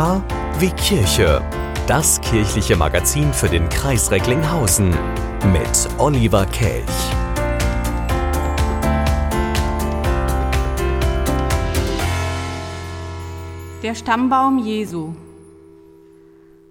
K 0.00 0.24
wie 0.58 0.70
Kirche. 0.70 1.44
Das 1.86 2.22
kirchliche 2.22 2.74
Magazin 2.74 3.34
für 3.34 3.50
den 3.50 3.68
Kreis 3.68 4.10
Recklinghausen 4.10 4.88
mit 5.52 5.88
Oliver 5.98 6.46
Kelch. 6.46 6.86
Der 13.82 13.94
Stammbaum 13.94 14.64
Jesu. 14.64 15.12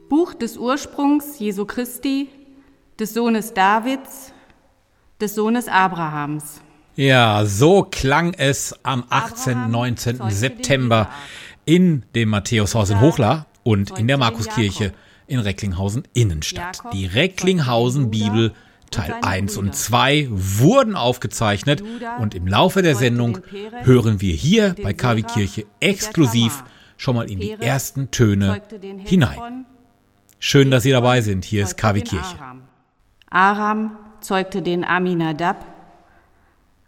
Buch 0.10 0.34
des 0.34 0.58
Ursprungs 0.58 1.38
Jesu 1.38 1.66
Christi, 1.66 2.30
des 3.00 3.14
Sohnes 3.14 3.54
Davids, 3.54 4.34
des 5.22 5.36
Sohnes 5.36 5.68
Abrahams. 5.68 6.62
Ja, 6.96 7.46
so 7.46 7.84
klang 7.84 8.34
es 8.34 8.76
am 8.84 9.06
18. 9.10 9.70
19. 9.70 10.20
September 10.32 11.10
in 11.70 12.04
dem 12.16 12.30
Matthäushaus 12.30 12.90
in 12.90 13.00
Hochla 13.00 13.46
und 13.62 14.00
in 14.00 14.08
der 14.08 14.18
Markuskirche 14.18 14.92
in 15.28 15.40
Recklinghausen 15.40 16.02
Innenstadt. 16.16 16.82
Die 16.94 17.06
Recklinghausen 17.06 18.10
Bibel 18.10 18.54
Teil 18.90 19.14
1 19.22 19.56
und 19.56 19.76
2 19.76 20.30
wurden 20.32 20.96
aufgezeichnet 20.96 21.84
und 22.20 22.34
im 22.34 22.48
Laufe 22.48 22.82
der 22.82 22.96
Sendung 22.96 23.38
hören 23.84 24.20
wir 24.20 24.34
hier 24.34 24.74
bei 24.82 24.94
KW 24.94 25.22
Kirche 25.22 25.68
exklusiv 25.80 26.64
schon 26.98 27.16
mal 27.16 27.30
in 27.30 27.40
die 27.40 27.52
ersten 27.52 28.10
Töne 28.10 28.64
hinein. 29.06 29.68
Schön, 30.40 30.72
dass 30.72 30.82
Sie 30.82 30.92
dabei 30.92 31.22
sind. 31.22 31.46
Hier 31.46 31.62
ist 31.62 31.78
KW 31.78 32.02
Kirche. 32.02 32.36
Aram 33.30 33.96
zeugte 34.22 34.64
den 34.64 34.84
Aminadab. 34.84 35.64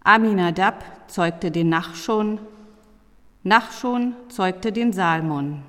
Aminadab 0.04 0.84
zeugte 1.07 1.52
den 1.52 1.70
Nachschon. 1.70 2.40
Nachschon 3.44 4.13
zeugte 4.29 4.71
den 4.71 4.93
Salmon. 4.93 5.63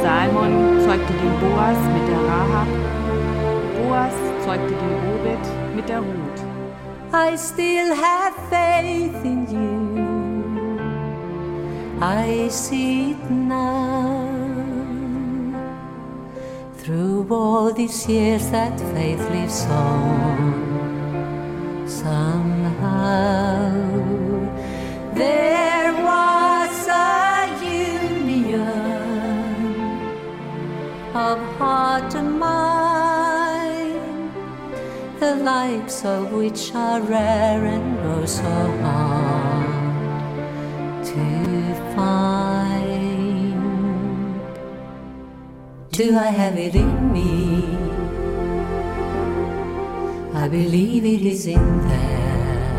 Salmon 0.00 0.80
zeugte 0.80 1.12
den 1.12 1.40
Boas 1.40 1.76
mit 1.92 2.06
der 2.06 2.22
Rahab. 2.24 2.68
Boas 3.74 4.14
zeugte 4.44 4.72
den 4.72 4.94
Obed 5.12 5.44
mit 5.74 5.88
der 5.88 5.98
Ruth. 5.98 6.40
I 7.12 7.36
still 7.36 7.92
have 7.96 8.32
faith 8.48 9.24
in 9.24 9.48
you. 9.50 9.96
I 12.00 12.48
see 12.48 13.10
it 13.10 13.28
now. 13.28 14.28
Through 16.80 17.26
all 17.28 17.72
these 17.74 18.06
years 18.08 18.48
that 18.52 18.78
faith 18.94 19.28
lives 19.32 19.66
on. 19.68 20.54
Somehow 21.88 23.72
there 25.16 25.55
of 31.16 31.38
heart 31.56 32.14
and 32.14 32.38
mind, 32.38 34.00
the 35.18 35.34
likes 35.36 36.04
of 36.04 36.30
which 36.32 36.74
are 36.74 37.00
rare 37.00 37.64
and 37.64 37.98
oh 38.12 38.26
so 38.26 38.56
hard 38.84 39.70
to 41.06 41.24
find. 41.94 43.56
Do 45.90 46.18
I 46.18 46.30
have 46.40 46.58
it 46.58 46.74
in 46.74 47.12
me? 47.12 47.64
I 50.34 50.48
believe 50.48 51.04
it 51.06 51.22
is 51.22 51.46
in 51.46 51.88
there. 51.88 52.76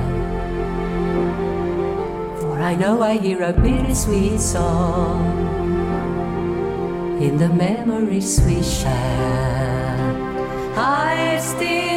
For 2.39 2.59
I 2.59 2.75
know 2.75 3.01
I 3.01 3.17
hear 3.17 3.41
a 3.41 3.51
bittersweet 3.51 4.39
song 4.39 5.66
in 7.19 7.37
the 7.37 7.49
memories 7.49 8.39
we 8.45 8.61
share. 8.61 8.93
I 10.75 11.39
still 11.41 11.96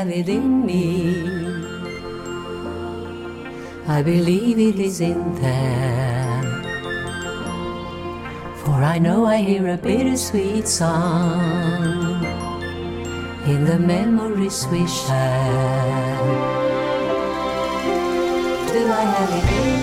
Have 0.00 0.08
it 0.08 0.30
in 0.30 0.64
me? 0.64 0.80
I 3.86 4.02
believe 4.02 4.58
it 4.58 4.78
is 4.80 5.02
in 5.02 5.34
there. 5.34 6.42
For 8.64 8.78
I 8.94 8.98
know 8.98 9.26
I 9.26 9.36
hear 9.42 9.68
a 9.68 9.76
bittersweet 9.76 10.66
song 10.66 12.24
in 13.44 13.66
the 13.66 13.78
memories 13.78 14.66
we 14.72 14.86
share. 14.86 16.16
Do 18.72 18.82
I 19.00 19.04
have 19.14 19.32
it 19.38 19.48
in 19.52 19.74
me? 19.74 19.79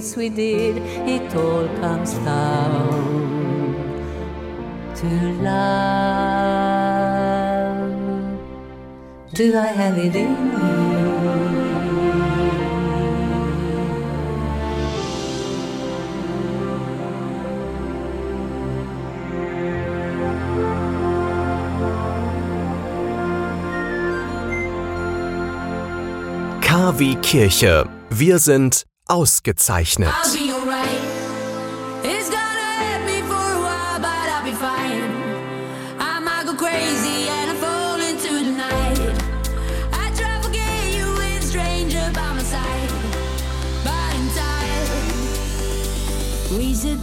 Things 0.00 0.16
we 0.16 0.28
did, 0.28 0.76
it 1.08 1.34
all 1.34 1.66
comes 1.80 2.12
down 2.14 2.88
to 4.94 5.06
love. 5.42 6.78
Do 9.34 9.56
I 9.56 9.66
have 9.66 9.98
it 9.98 10.14
in 10.14 10.34
me? 10.50 10.58
KW 26.60 27.16
Kirche. 27.22 27.88
Wir 28.10 28.38
sind 28.38 28.87
ausgezeichnet. 29.08 30.14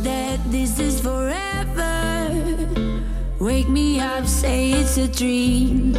That 0.04 0.40
this 0.52 0.80
is 0.80 1.00
forever. 1.00 2.30
Wake 3.40 3.70
me 3.70 4.00
up, 4.00 4.28
say 4.28 4.72
it's 4.72 4.98
a 4.98 5.08
dream. 5.08 5.96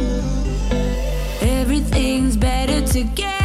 Everything's 1.41 2.37
better 2.37 2.81
together. 2.87 3.36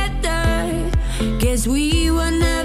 Guess 1.62 1.68
we 1.68 2.10
were 2.10 2.32
never 2.32 2.61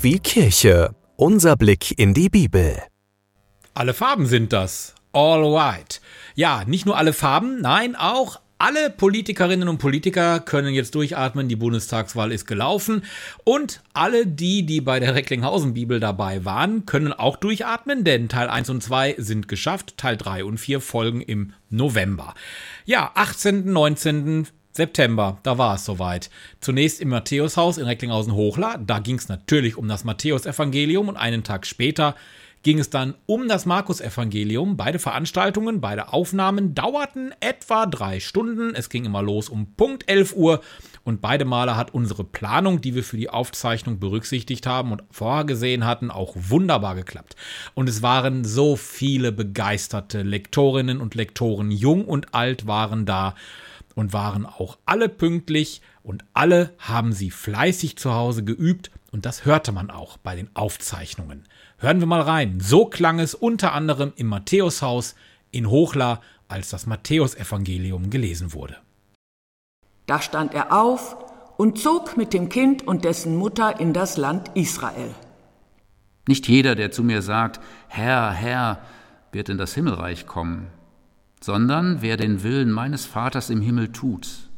Wie 0.00 0.18
Kirche. 0.18 0.94
Unser 1.16 1.56
Blick 1.56 1.98
in 1.98 2.14
die 2.14 2.28
Bibel. 2.28 2.78
Alle 3.74 3.94
Farben 3.94 4.26
sind 4.26 4.52
das. 4.52 4.94
All 5.12 5.42
white. 5.42 6.00
Ja, 6.34 6.64
nicht 6.66 6.86
nur 6.86 6.96
alle 6.96 7.12
Farben, 7.12 7.60
nein, 7.60 7.94
auch 7.96 8.40
alle 8.58 8.90
Politikerinnen 8.90 9.68
und 9.68 9.78
Politiker 9.78 10.40
können 10.40 10.72
jetzt 10.72 10.94
durchatmen, 10.94 11.48
die 11.48 11.56
Bundestagswahl 11.56 12.30
ist 12.30 12.46
gelaufen 12.46 13.02
und 13.44 13.82
alle 13.92 14.26
die, 14.26 14.64
die 14.64 14.80
bei 14.80 15.00
der 15.00 15.16
Recklinghausen-Bibel 15.16 15.98
dabei 15.98 16.44
waren, 16.44 16.86
können 16.86 17.12
auch 17.12 17.36
durchatmen, 17.36 18.04
denn 18.04 18.28
Teil 18.28 18.48
1 18.48 18.70
und 18.70 18.80
2 18.82 19.16
sind 19.18 19.48
geschafft, 19.48 19.98
Teil 19.98 20.16
3 20.16 20.44
und 20.44 20.58
4 20.58 20.80
folgen 20.80 21.20
im 21.20 21.54
November. 21.70 22.34
Ja, 22.84 23.10
18., 23.14 23.72
19., 23.72 24.46
September, 24.72 25.38
da 25.42 25.58
war 25.58 25.74
es 25.74 25.84
soweit. 25.84 26.30
Zunächst 26.60 27.00
im 27.00 27.10
Matthäushaus 27.10 27.78
in 27.78 27.86
Recklinghausen-Hochla, 27.86 28.78
da 28.78 28.98
ging 28.98 29.16
es 29.16 29.28
natürlich 29.28 29.76
um 29.76 29.86
das 29.86 30.04
Matthäusevangelium 30.04 31.08
und 31.08 31.16
einen 31.16 31.44
Tag 31.44 31.66
später 31.66 32.14
ging 32.62 32.78
es 32.78 32.90
dann 32.90 33.14
um 33.26 33.48
das 33.48 33.66
Markus-Evangelium. 33.66 34.76
Beide 34.76 34.98
Veranstaltungen, 34.98 35.80
beide 35.80 36.12
Aufnahmen 36.12 36.74
dauerten 36.74 37.34
etwa 37.40 37.86
drei 37.86 38.20
Stunden. 38.20 38.74
Es 38.74 38.88
ging 38.88 39.04
immer 39.04 39.22
los 39.22 39.48
um 39.48 39.74
Punkt 39.74 40.08
11 40.08 40.36
Uhr 40.36 40.60
und 41.04 41.20
beide 41.20 41.44
Male 41.44 41.76
hat 41.76 41.92
unsere 41.92 42.22
Planung, 42.22 42.80
die 42.80 42.94
wir 42.94 43.02
für 43.02 43.16
die 43.16 43.30
Aufzeichnung 43.30 43.98
berücksichtigt 43.98 44.66
haben 44.66 44.92
und 44.92 45.02
vorgesehen 45.10 45.84
hatten, 45.84 46.10
auch 46.10 46.34
wunderbar 46.36 46.94
geklappt. 46.94 47.34
Und 47.74 47.88
es 47.88 48.02
waren 48.02 48.44
so 48.44 48.76
viele 48.76 49.32
begeisterte 49.32 50.22
Lektorinnen 50.22 51.00
und 51.00 51.16
Lektoren, 51.16 51.72
jung 51.72 52.04
und 52.04 52.34
alt 52.34 52.66
waren 52.66 53.04
da 53.04 53.34
und 53.94 54.12
waren 54.12 54.46
auch 54.46 54.78
alle 54.86 55.08
pünktlich 55.08 55.82
und 56.02 56.24
alle 56.32 56.74
haben 56.78 57.12
sie 57.12 57.30
fleißig 57.30 57.96
zu 57.96 58.14
Hause 58.14 58.44
geübt 58.44 58.90
und 59.10 59.26
das 59.26 59.44
hörte 59.44 59.72
man 59.72 59.90
auch 59.90 60.16
bei 60.16 60.34
den 60.34 60.48
Aufzeichnungen. 60.54 61.46
Hören 61.78 62.00
wir 62.00 62.06
mal 62.06 62.22
rein. 62.22 62.60
So 62.60 62.86
klang 62.86 63.18
es 63.18 63.34
unter 63.34 63.72
anderem 63.72 64.12
im 64.16 64.28
Matthäushaus 64.28 65.14
in 65.50 65.68
Hochla, 65.68 66.20
als 66.48 66.70
das 66.70 66.86
Matthäusevangelium 66.86 68.10
gelesen 68.10 68.52
wurde. 68.52 68.76
Da 70.06 70.20
stand 70.20 70.54
er 70.54 70.72
auf 70.72 71.16
und 71.56 71.78
zog 71.78 72.16
mit 72.16 72.32
dem 72.32 72.48
Kind 72.48 72.86
und 72.86 73.04
dessen 73.04 73.36
Mutter 73.36 73.80
in 73.80 73.92
das 73.92 74.16
Land 74.16 74.50
Israel. 74.54 75.14
Nicht 76.28 76.48
jeder, 76.48 76.74
der 76.74 76.90
zu 76.90 77.02
mir 77.02 77.22
sagt, 77.22 77.60
Herr, 77.88 78.30
Herr, 78.32 78.78
wird 79.32 79.48
in 79.48 79.58
das 79.58 79.74
Himmelreich 79.74 80.26
kommen, 80.26 80.68
sondern 81.42 81.98
wer 82.00 82.16
den 82.16 82.42
Willen 82.42 82.70
meines 82.70 83.04
Vaters 83.04 83.50
im 83.50 83.60
Himmel 83.60 83.88
tut. 83.88 84.48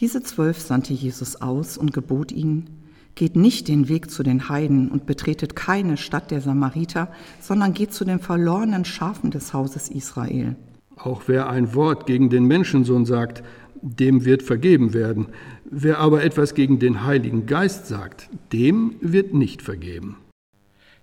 Diese 0.00 0.22
zwölf 0.22 0.60
sandte 0.60 0.92
Jesus 0.92 1.40
aus 1.40 1.76
und 1.76 1.92
gebot 1.92 2.30
ihnen, 2.30 2.70
geht 3.14 3.34
nicht 3.34 3.66
den 3.66 3.88
Weg 3.88 4.10
zu 4.12 4.22
den 4.22 4.48
Heiden 4.48 4.90
und 4.90 5.06
betretet 5.06 5.56
keine 5.56 5.96
Stadt 5.96 6.30
der 6.30 6.40
Samariter, 6.40 7.10
sondern 7.40 7.74
geht 7.74 7.92
zu 7.92 8.04
den 8.04 8.20
verlorenen 8.20 8.84
Schafen 8.84 9.32
des 9.32 9.52
Hauses 9.52 9.88
Israel. 9.88 10.54
Auch 10.96 11.22
wer 11.26 11.48
ein 11.48 11.74
Wort 11.74 12.06
gegen 12.06 12.30
den 12.30 12.44
Menschensohn 12.44 13.06
sagt, 13.06 13.42
dem 13.82 14.24
wird 14.24 14.42
vergeben 14.42 14.94
werden. 14.94 15.26
Wer 15.64 15.98
aber 15.98 16.22
etwas 16.22 16.54
gegen 16.54 16.78
den 16.78 17.04
Heiligen 17.04 17.46
Geist 17.46 17.86
sagt, 17.86 18.28
dem 18.52 18.96
wird 19.00 19.34
nicht 19.34 19.62
vergeben. 19.62 20.16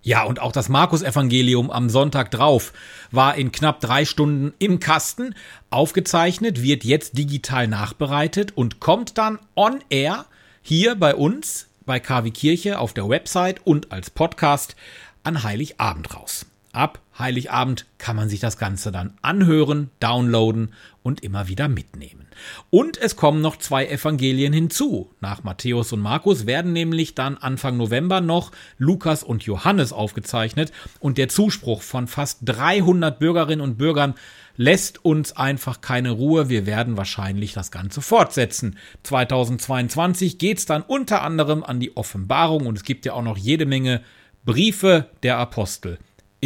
Ja, 0.06 0.22
und 0.22 0.40
auch 0.40 0.52
das 0.52 0.70
Markus-Evangelium 0.70 1.72
am 1.72 1.90
Sonntag 1.90 2.30
drauf 2.30 2.74
war 3.10 3.34
in 3.38 3.52
knapp 3.52 3.80
drei 3.80 4.06
Stunden 4.06 4.54
im 4.60 4.80
Kasten, 4.80 5.34
aufgezeichnet, 5.72 6.62
wird 6.62 6.84
jetzt 6.84 7.18
digital 7.18 7.68
nachbereitet 7.68 8.56
und 8.56 8.80
kommt 8.80 9.18
dann 9.18 9.40
on 9.56 9.84
air 9.90 10.26
hier 10.62 10.94
bei 10.94 11.16
uns, 11.16 11.70
bei 11.88 12.00
KW 12.00 12.30
Kirche 12.30 12.78
auf 12.78 12.94
der 12.94 13.10
Website 13.10 13.66
und 13.66 13.92
als 13.92 14.12
Podcast 14.12 14.76
an 15.24 15.42
Heiligabend 15.42 16.16
raus. 16.16 16.46
Ab 16.72 17.00
Heiligabend 17.18 17.86
kann 17.98 18.16
man 18.16 18.30
sich 18.30 18.40
das 18.40 18.58
Ganze 18.58 18.92
dann 18.92 19.14
anhören, 19.22 19.90
downloaden 20.00 20.74
und 21.02 21.24
immer 21.24 21.48
wieder 21.48 21.68
mitnehmen. 21.68 22.28
Und 22.70 22.98
es 22.98 23.16
kommen 23.16 23.42
noch 23.42 23.58
zwei 23.58 23.88
Evangelien 23.88 24.52
hinzu. 24.52 25.12
Nach 25.22 25.44
Matthäus 25.44 25.94
und 25.94 26.02
Markus 26.02 26.46
werden 26.46 26.74
nämlich 26.74 27.16
dann 27.16 27.38
Anfang 27.38 27.78
November 27.78 28.20
noch 28.20 28.52
Lukas 28.78 29.24
und 29.24 29.44
Johannes 29.44 29.94
aufgezeichnet 29.94 30.74
und 31.00 31.18
der 31.18 31.30
Zuspruch 31.30 31.82
von 31.82 32.08
fast 32.08 32.40
300 32.44 33.18
Bürgerinnen 33.18 33.62
und 33.62 33.78
Bürgern 33.78 34.16
lässt 34.58 35.04
uns 35.04 35.36
einfach 35.36 35.82
keine 35.82 36.12
Ruhe. 36.12 36.50
Wir 36.50 36.66
werden 36.66 36.98
wahrscheinlich 36.98 37.54
das 37.54 37.72
Ganze 37.72 38.02
fortsetzen. 38.02 38.78
2022 39.04 40.38
geht 40.38 40.58
es 40.58 40.66
dann 40.66 40.82
unter 40.82 41.22
anderem 41.22 41.64
an 41.64 41.80
die 41.80 41.96
Offenbarung 41.96 42.66
und 42.66 42.78
es 42.78 42.84
gibt 42.84 43.06
ja 43.06 43.14
auch 43.14 43.24
noch 43.24 43.38
jede 43.38 43.66
Menge 43.66 44.02
Briefe 44.44 45.10
der 45.24 45.38
Apostel 45.38 45.98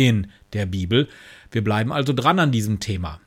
in 0.08 0.28
der 0.54 0.66
Bibel. 0.66 1.10
Wir 1.52 1.64
bleiben 1.64 1.92
also 1.92 2.14
dran 2.14 2.40
an 2.40 2.52
diesem 2.52 2.80
Thema. 2.80 3.20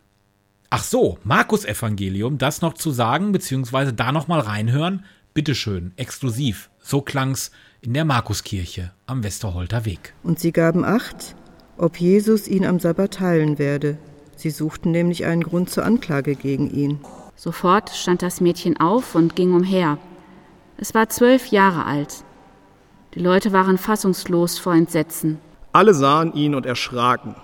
Ach 0.70 0.82
so, 0.82 1.18
Markus 1.22 1.66
Evangelium, 1.66 2.38
das 2.38 2.62
noch 2.62 2.72
zu 2.72 2.90
sagen, 2.90 3.32
beziehungsweise 3.32 3.92
da 3.92 4.10
noch 4.10 4.26
mal 4.26 4.40
reinhören. 4.40 5.04
Bitteschön, 5.34 5.92
exklusiv. 5.96 6.70
So 6.80 7.02
klang's 7.02 7.50
in 7.82 7.92
der 7.92 8.06
Markuskirche 8.06 8.90
am 9.06 9.22
Westerholter 9.22 9.84
Weg. 9.84 10.14
Und 10.22 10.40
sie 10.40 10.52
gaben 10.52 10.84
acht, 10.84 11.36
ob 11.76 11.98
Jesus 11.98 12.48
ihn 12.48 12.64
am 12.64 12.80
Sabbat 12.80 13.20
heilen 13.20 13.58
werde. 13.58 13.98
Sie 14.36 14.50
suchten 14.50 14.92
nämlich 14.92 15.26
einen 15.26 15.42
Grund 15.42 15.68
zur 15.68 15.84
Anklage 15.84 16.36
gegen 16.36 16.70
ihn. 16.70 17.00
Sofort 17.36 17.90
stand 17.90 18.22
das 18.22 18.40
Mädchen 18.40 18.78
auf 18.78 19.14
und 19.14 19.36
ging 19.36 19.52
umher. 19.52 19.98
Es 20.78 20.94
war 20.94 21.10
zwölf 21.10 21.48
Jahre 21.48 21.84
alt. 21.84 22.24
Die 23.14 23.20
Leute 23.20 23.52
waren 23.52 23.76
fassungslos 23.76 24.58
vor 24.58 24.74
Entsetzen. 24.74 25.38
Alle 25.72 25.94
sahen 25.94 26.34
ihn 26.34 26.54
und 26.54 26.66
erschraken. 26.66 27.34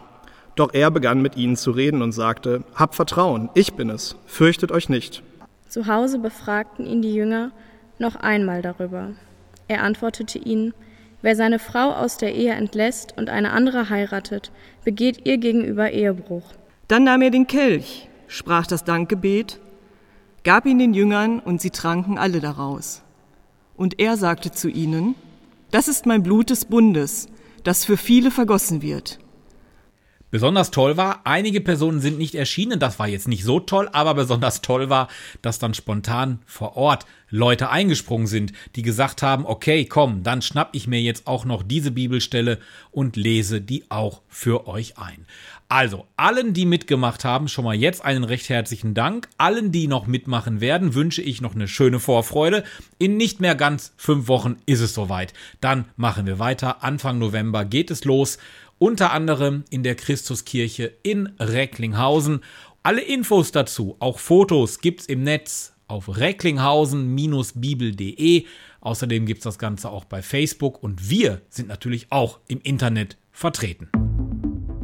Doch 0.55 0.75
er 0.75 0.91
begann 0.91 1.23
mit 1.23 1.37
ihnen 1.37 1.57
zu 1.57 1.71
reden 1.71 2.03
und 2.03 2.13
sagte, 2.13 2.63
Habt 2.75 2.95
Vertrauen, 2.95 3.49
ich 3.55 3.75
bin 3.75 3.89
es, 3.89 4.17
fürchtet 4.27 4.71
euch 4.71 4.89
nicht. 4.89 5.23
Zu 5.69 5.87
Hause 5.87 6.19
befragten 6.19 6.87
ihn 6.87 7.01
die 7.01 7.15
Jünger 7.15 7.53
noch 7.99 8.17
einmal 8.17 8.61
darüber. 8.61 9.11
Er 9.67 9.83
antwortete 9.83 10.39
ihnen, 10.39 10.75
Wer 11.21 11.37
seine 11.37 11.59
Frau 11.59 11.93
aus 11.93 12.17
der 12.17 12.35
Ehe 12.35 12.53
entlässt 12.53 13.15
und 13.17 13.29
eine 13.29 13.51
andere 13.51 13.91
heiratet, 13.91 14.53
begeht 14.85 15.27
ihr 15.27 15.39
gegenüber 15.39 15.91
Ehebruch. 15.91 16.45
Dann 16.87 17.05
nahm 17.05 17.23
er 17.23 17.31
den 17.31 17.47
Kelch, 17.47 18.09
sprach 18.29 18.67
das 18.67 18.85
Dankgebet, 18.85 19.59
gab 20.45 20.65
ihn 20.65 20.79
den 20.79 20.95
Jüngern 20.95 21.41
und 21.41 21.61
sie 21.61 21.71
tranken 21.71 22.19
alle 22.19 22.41
daraus. 22.41 23.03
Und 23.77 23.99
er 23.99 24.17
sagte 24.17 24.53
zu 24.53 24.69
ihnen, 24.69 25.17
Das 25.71 25.89
ist 25.89 26.07
mein 26.07 26.23
Blut 26.23 26.51
des 26.51 26.65
Bundes, 26.67 27.29
das 27.69 27.85
für 27.85 27.99
viele 27.99 28.31
vergossen 28.31 28.81
wird. 28.81 29.19
Besonders 30.31 30.71
toll 30.71 30.97
war, 30.97 31.23
einige 31.25 31.61
Personen 31.61 32.01
sind 32.01 32.19
nicht 32.19 32.35
erschienen, 32.35 32.81
das 32.81 32.99
war 32.99 33.09
jetzt 33.09 33.29
nicht 33.29 33.45
so 33.45 33.61
toll, 33.61 33.89
aber 33.93 34.15
besonders 34.15 34.63
toll 34.63 34.89
war, 34.89 35.09
dass 35.43 35.59
dann 35.59 35.75
spontan 35.75 36.41
vor 36.47 36.77
Ort 36.77 37.05
Leute 37.31 37.71
eingesprungen 37.71 38.27
sind, 38.27 38.53
die 38.75 38.83
gesagt 38.83 39.23
haben, 39.23 39.45
okay, 39.47 39.85
komm, 39.85 40.23
dann 40.23 40.41
schnapp 40.43 40.71
ich 40.73 40.87
mir 40.87 41.01
jetzt 41.01 41.27
auch 41.27 41.45
noch 41.45 41.63
diese 41.63 41.91
Bibelstelle 41.91 42.59
und 42.91 43.17
lese 43.17 43.61
die 43.61 43.91
auch 43.91 44.23
für 44.29 44.67
euch 44.67 44.97
ein. 44.99 45.27
Also, 45.71 46.07
allen, 46.17 46.55
die 46.55 46.65
mitgemacht 46.65 47.27
haben, 47.27 47.47
schon 47.47 47.67
mal 47.67 47.75
jetzt 47.75 48.03
einen 48.03 48.25
recht 48.25 48.49
herzlichen 48.49 48.95
Dank. 48.95 49.29
Allen, 49.37 49.71
die 49.71 49.87
noch 49.87 50.07
mitmachen 50.07 50.63
werden, 50.63 50.95
wünsche 50.95 51.21
ich 51.21 51.43
noch 51.43 51.55
eine 51.55 51.69
schöne 51.69 52.01
Vorfreude. 52.01 52.65
In 52.99 53.19
nicht 53.19 53.41
mehr 53.41 53.55
ganz 53.55 53.93
fünf 53.99 54.29
Wochen 54.29 54.57
ist 54.65 54.81
es 54.81 54.95
soweit. 54.95 55.35
Dann 55.61 55.85
machen 55.97 56.25
wir 56.25 56.39
weiter. 56.39 56.83
Anfang 56.83 57.19
November 57.19 57.67
geht 57.67 57.91
es 57.91 58.05
los 58.05 58.39
unter 58.79 59.13
anderem 59.13 59.65
in 59.71 59.83
der 59.83 59.97
Christuskirche 59.97 60.95
in 61.03 61.35
Recklinghausen. 61.39 62.41
Alle 62.83 63.03
Infos 63.03 63.53
dazu, 63.53 63.97
auch 63.99 64.21
Fotos, 64.21 64.81
gibt's 64.81 65.05
im 65.05 65.23
Netz 65.23 65.75
auf 65.87 66.17
recklinghausen-bibel.de. 66.17 68.47
Außerdem 68.81 69.27
gibt's 69.27 69.45
das 69.45 69.59
Ganze 69.59 69.91
auch 69.91 70.05
bei 70.05 70.23
Facebook 70.23 70.83
und 70.83 71.11
wir 71.11 71.43
sind 71.51 71.69
natürlich 71.69 72.07
auch 72.11 72.39
im 72.49 72.63
Internet 72.63 73.19
vertreten. 73.33 73.91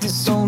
this 0.00 0.24
song. 0.24 0.39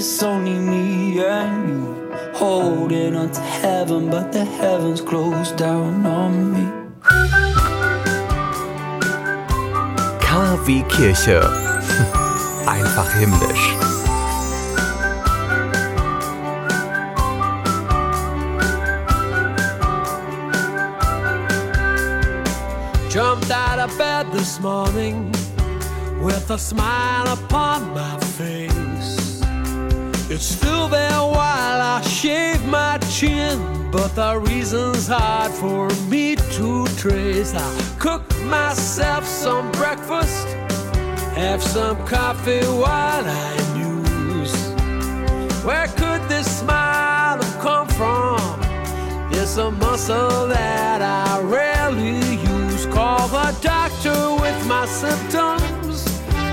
It's 0.00 0.22
only 0.22 0.54
me 0.54 1.20
and 1.20 1.68
you. 1.68 2.16
Holding 2.32 3.14
on 3.16 3.30
to 3.32 3.40
heaven, 3.42 4.08
but 4.08 4.32
the 4.32 4.46
heavens 4.46 5.02
closed 5.02 5.58
down 5.58 6.06
on 6.06 6.52
me. 6.54 6.64
KW 10.24 10.82
Kirche. 10.88 11.42
Einfach 12.66 13.12
himmlisch. 13.12 13.66
Jumped 23.10 23.50
out 23.50 23.78
of 23.78 23.98
bed 23.98 24.32
this 24.32 24.58
morning 24.60 25.30
with 26.22 26.50
a 26.50 26.58
smile 26.58 27.28
upon 27.34 27.92
my 27.92 28.16
face. 28.38 28.69
It's 30.32 30.44
still 30.44 30.86
there 30.86 31.10
while 31.10 31.80
I 31.82 32.00
shave 32.02 32.64
my 32.64 32.98
chin, 33.10 33.90
but 33.90 34.14
the 34.14 34.38
reason's 34.38 35.08
hard 35.08 35.50
for 35.50 35.88
me 36.08 36.36
to 36.36 36.86
trace. 36.96 37.52
I 37.52 37.96
cook 37.98 38.22
myself 38.44 39.26
some 39.26 39.72
breakfast, 39.72 40.46
have 41.34 41.60
some 41.60 41.96
coffee 42.06 42.64
while 42.64 43.24
I 43.26 43.56
muse. 43.74 44.54
Where 45.64 45.88
could 45.88 46.22
this 46.28 46.60
smile 46.60 47.42
have 47.42 47.58
come 47.58 47.88
from? 47.88 48.38
It's 49.32 49.56
a 49.56 49.72
muscle 49.72 50.46
that 50.46 51.02
I 51.02 51.40
rarely 51.40 52.36
use. 52.36 52.86
Call 52.86 53.26
the 53.26 53.50
doctor 53.60 54.40
with 54.40 54.64
my 54.68 54.86
symptoms. 54.86 56.04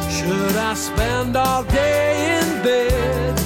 Should 0.10 0.58
I 0.58 0.74
spend 0.74 1.38
all 1.38 1.64
day 1.66 2.40
in 2.40 2.64
bed? 2.64 3.37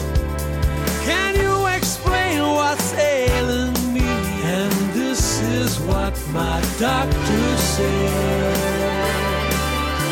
My 6.33 6.61
doctor 6.79 7.57
said. 7.57 8.57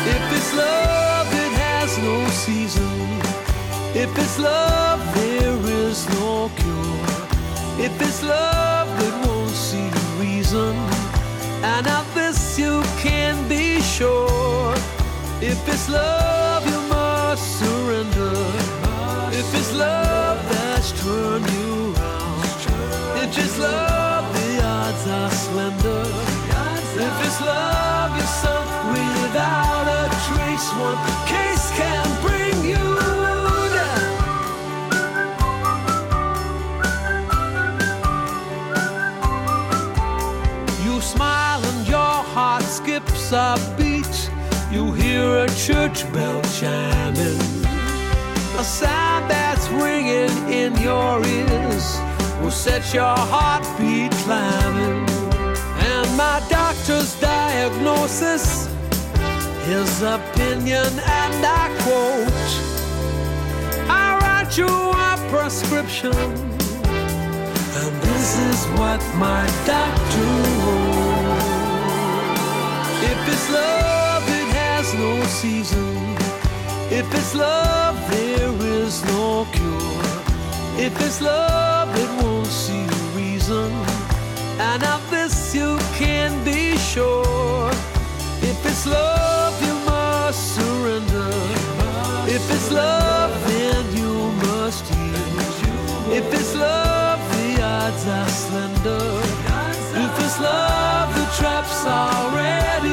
If 0.06 0.36
it's 0.36 0.54
love, 0.54 1.26
it 1.32 1.52
has 1.64 1.98
no 1.98 2.28
season. 2.28 2.98
If 3.94 4.16
it's 4.18 4.38
love, 4.38 5.00
there 5.14 5.56
is 5.84 6.08
no 6.20 6.50
cure. 6.56 7.84
If 7.84 8.00
it's 8.02 8.22
love 8.22 8.88
that 8.98 9.26
won't 9.26 9.50
see 9.50 9.90
reason, 10.20 10.76
and 11.62 11.86
of 11.86 12.06
this 12.14 12.58
you 12.58 12.82
can 12.98 13.48
be 13.48 13.80
sure. 13.80 14.74
If 15.40 15.66
it's 15.68 15.88
love, 15.88 16.66
you 16.66 16.80
must 16.88 17.58
surrender. 17.58 18.36
If 19.32 19.54
it's 19.54 19.72
love 19.74 20.38
that's 20.50 20.92
turned 21.02 21.48
you 21.50 21.92
round, 21.92 22.44
if 23.24 23.38
it's 23.38 23.58
love, 23.58 23.79
love, 27.40 28.16
you're 28.16 28.26
without 29.22 29.86
a 29.86 30.02
trace. 30.26 30.68
One 30.74 30.98
case 31.26 31.70
can 31.80 32.06
bring 32.20 32.56
you 32.64 32.84
down. 33.76 34.10
You 40.84 41.00
smile 41.00 41.64
and 41.64 41.86
your 41.88 42.16
heart 42.34 42.62
skips 42.64 43.32
a 43.32 43.56
beat. 43.76 44.30
You 44.70 44.92
hear 44.92 45.44
a 45.44 45.48
church 45.66 46.10
bell 46.12 46.40
chiming, 46.58 47.40
a 48.58 48.64
sound 48.64 49.30
that's 49.30 49.68
ringing 49.68 50.30
in 50.48 50.76
your 50.80 51.26
ears 51.26 51.98
will 52.40 52.50
set 52.50 52.94
your 52.94 53.16
heartbeat 53.16 53.79
doctor's 56.90 57.20
diagnosis, 57.20 58.66
his 59.64 60.02
opinion, 60.02 60.90
and 60.98 61.46
I 61.46 61.68
quote: 61.82 62.50
I 63.88 64.18
write 64.20 64.58
you 64.58 64.66
a 64.66 65.16
prescription. 65.30 66.12
And 67.80 67.94
this 68.02 68.38
is 68.50 68.66
what 68.78 69.00
my 69.16 69.46
doctor 69.66 70.30
wrote. 70.64 71.40
If 73.10 73.18
it's 73.32 73.48
love, 73.50 74.24
it 74.28 74.48
has 74.58 74.92
no 74.94 75.22
season. 75.26 75.96
If 76.90 77.06
it's 77.14 77.34
love, 77.36 77.96
there 78.10 78.52
is 78.78 79.04
no 79.04 79.46
cure. 79.52 80.06
If 80.86 81.00
it's 81.00 81.20
love, 81.20 81.88
it 81.96 82.10
won't 82.22 82.46
see 82.46 82.86
reason. 83.14 83.70
And 84.58 84.82
can 84.82 85.09
sure. 86.94 87.70
If 88.50 88.58
it's 88.66 88.84
love, 88.84 89.54
you 89.66 89.74
must 89.90 90.42
surrender. 90.56 91.30
If 92.36 92.44
it's 92.54 92.70
love, 92.72 93.32
then 93.46 93.84
you 93.98 94.12
must 94.46 94.84
yield. 94.90 95.40
If 96.18 96.26
it's 96.38 96.52
love, 96.56 97.20
the 97.34 97.62
odds 97.62 98.04
are 98.18 98.28
slender. 98.42 99.06
If 100.04 100.12
it's 100.24 100.38
love, 100.40 101.08
the 101.18 101.26
trap's 101.38 101.80
already 101.86 102.89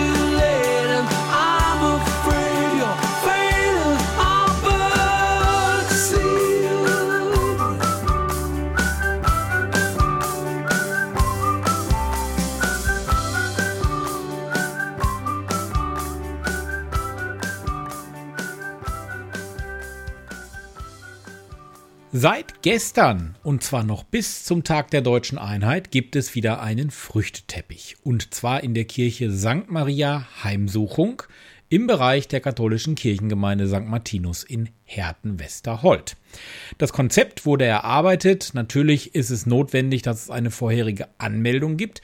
Seit 22.19 22.63
gestern, 22.63 23.36
und 23.43 23.62
zwar 23.62 23.84
noch 23.84 24.03
bis 24.03 24.43
zum 24.43 24.63
Tag 24.63 24.89
der 24.89 25.01
deutschen 25.01 25.38
Einheit, 25.38 25.91
gibt 25.91 26.15
es 26.15 26.34
wieder 26.34 26.63
einen 26.63 26.89
Früchteteppich. 26.89 27.97
Und 28.01 28.34
zwar 28.34 28.63
in 28.63 28.73
der 28.73 28.86
Kirche 28.86 29.32
St. 29.32 29.69
Maria 29.69 30.27
Heimsuchung 30.43 31.21
im 31.69 31.86
Bereich 31.86 32.27
der 32.27 32.39
katholischen 32.39 32.95
Kirchengemeinde 32.95 33.67
St. 33.67 33.86
Martinus 33.86 34.43
in 34.43 34.69
Herten-Westerhold. 34.86 36.17
Das 36.80 36.91
Konzept 36.91 37.45
wurde 37.45 37.65
erarbeitet. 37.65 38.49
Natürlich 38.56 39.13
ist 39.13 39.30
es 39.30 39.45
notwendig, 39.45 40.01
dass 40.01 40.23
es 40.23 40.30
eine 40.32 40.49
vorherige 40.49 41.10
Anmeldung 41.19 41.77
gibt. 41.77 42.01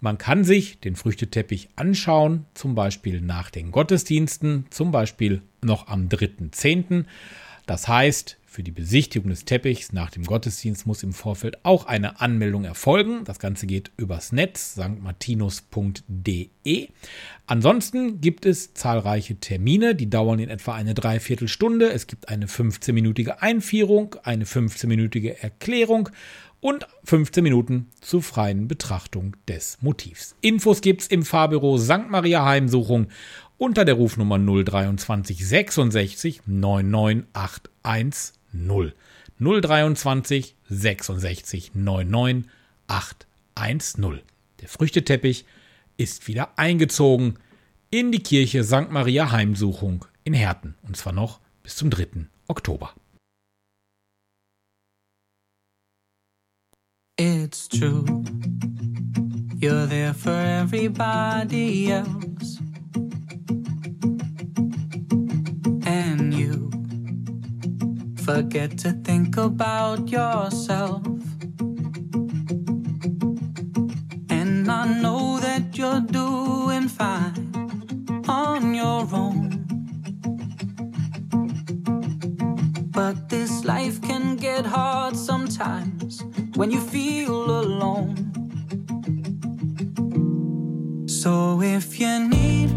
Man 0.00 0.18
kann 0.18 0.42
sich 0.42 0.80
den 0.80 0.96
Früchteteppich 0.96 1.68
anschauen, 1.76 2.46
zum 2.54 2.74
Beispiel 2.74 3.20
nach 3.20 3.48
den 3.48 3.70
Gottesdiensten, 3.70 4.66
zum 4.70 4.90
Beispiel 4.90 5.40
noch 5.60 5.86
am 5.86 6.08
3.10. 6.08 7.04
Das 7.72 7.88
heißt, 7.88 8.36
für 8.44 8.62
die 8.62 8.70
Besichtigung 8.70 9.30
des 9.30 9.46
Teppichs 9.46 9.94
nach 9.94 10.10
dem 10.10 10.24
Gottesdienst 10.24 10.86
muss 10.86 11.02
im 11.02 11.14
Vorfeld 11.14 11.64
auch 11.64 11.86
eine 11.86 12.20
Anmeldung 12.20 12.66
erfolgen. 12.66 13.24
Das 13.24 13.38
Ganze 13.38 13.66
geht 13.66 13.90
übers 13.96 14.30
Netz 14.30 14.74
stmartinus.de. 14.74 16.88
Ansonsten 17.46 18.20
gibt 18.20 18.44
es 18.44 18.74
zahlreiche 18.74 19.36
Termine, 19.36 19.94
die 19.94 20.10
dauern 20.10 20.38
in 20.38 20.50
etwa 20.50 20.74
eine 20.74 20.92
Dreiviertelstunde. 20.92 21.90
Es 21.90 22.06
gibt 22.06 22.28
eine 22.28 22.44
15-minütige 22.44 23.38
Einführung, 23.38 24.16
eine 24.22 24.44
15-minütige 24.44 25.40
Erklärung 25.40 26.10
und 26.62 26.86
15 27.04 27.42
Minuten 27.42 27.88
zur 28.00 28.22
freien 28.22 28.68
Betrachtung 28.68 29.36
des 29.48 29.78
Motivs. 29.80 30.36
Infos 30.42 30.80
gibt's 30.80 31.08
im 31.08 31.24
Fahrbüro 31.24 31.76
St. 31.76 32.08
Maria 32.08 32.44
Heimsuchung 32.44 33.08
unter 33.62 33.84
der 33.84 33.94
Rufnummer 33.94 34.40
023 34.40 35.46
66 35.46 36.42
9981 36.46 38.34
023 39.38 40.56
66 40.68 41.72
99 41.72 42.50
810. 42.88 44.20
Der 44.60 44.68
Früchteteppich 44.68 45.44
ist 45.96 46.26
wieder 46.26 46.58
eingezogen 46.58 47.38
in 47.90 48.10
die 48.10 48.24
Kirche 48.24 48.64
St. 48.64 48.90
Maria 48.90 49.30
Heimsuchung 49.30 50.06
in 50.24 50.34
Herten 50.34 50.74
und 50.82 50.96
zwar 50.96 51.12
noch 51.12 51.38
bis 51.62 51.76
zum 51.76 51.88
3. 51.88 52.26
Oktober. 52.48 52.92
It's 57.16 57.68
true. 57.68 58.02
You're 59.60 59.86
there 59.86 60.14
for 60.14 60.32
everybody 60.32 61.92
else. 61.92 62.58
Forget 68.24 68.78
to 68.78 68.92
think 68.92 69.36
about 69.36 70.08
yourself. 70.08 71.02
And 74.30 74.70
I 74.70 74.86
know 75.00 75.40
that 75.40 75.76
you're 75.76 76.00
doing 76.00 76.86
fine 76.86 77.52
on 78.28 78.74
your 78.74 79.08
own. 79.12 79.64
But 82.92 83.28
this 83.28 83.64
life 83.64 84.00
can 84.00 84.36
get 84.36 84.66
hard 84.66 85.16
sometimes 85.16 86.22
when 86.54 86.70
you 86.70 86.80
feel 86.80 87.50
alone. 87.50 88.14
So 91.08 91.60
if 91.60 91.98
you 91.98 92.28
need 92.28 92.71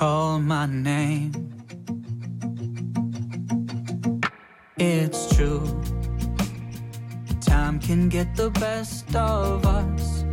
call 0.00 0.38
my 0.38 0.64
name. 0.64 1.30
It's 4.78 5.36
true. 5.36 5.62
Time 7.42 7.78
can 7.78 8.08
get 8.08 8.34
the 8.34 8.48
best 8.64 9.14
of 9.14 9.66
us. 9.66 10.24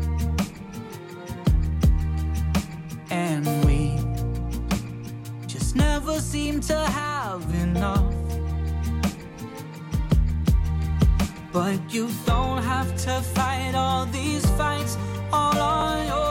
And 3.10 3.46
we 3.66 4.00
just 5.48 5.76
never 5.76 6.22
seem 6.22 6.62
to 6.72 6.78
have 7.02 7.44
enough. 7.56 8.14
But 11.52 11.78
you 11.94 12.08
don't 12.26 12.64
have 12.64 12.90
to 13.06 13.22
fight 13.36 13.74
all 13.76 14.06
these 14.06 14.46
fights 14.52 14.98
all 15.34 15.60
on 15.60 16.08
your 16.08 16.27